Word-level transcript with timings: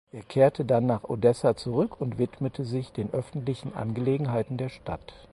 Er 0.11 0.23
kehrte 0.23 0.65
dann 0.65 0.87
nach 0.87 1.03
Odessa 1.03 1.55
zurück 1.55 2.01
und 2.01 2.17
widmete 2.17 2.65
sich 2.65 2.91
den 2.91 3.13
öffentlichen 3.13 3.75
Angelegenheiten 3.75 4.57
der 4.57 4.69
Stadt. 4.69 5.13